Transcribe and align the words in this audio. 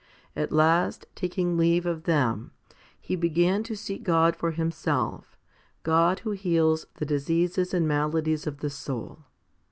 At 0.35 0.51
last, 0.51 1.05
taking 1.13 1.57
leave 1.57 1.85
of 1.85 2.05
them, 2.05 2.49
he 2.99 3.15
began 3.15 3.61
to 3.65 3.77
seek 3.77 4.01
God 4.01 4.35
for 4.35 4.49
him 4.49 4.71
self, 4.71 5.37
God 5.83 6.21
who 6.21 6.31
heals 6.31 6.87
the 6.95 7.05
diseases 7.05 7.71
and 7.71 7.87
maladies 7.87 8.47
of 8.47 8.61
the 8.61 8.71
soul. 8.71 9.25